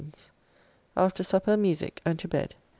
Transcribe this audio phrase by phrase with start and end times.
[0.97, 2.55] After supper musique, and to bed.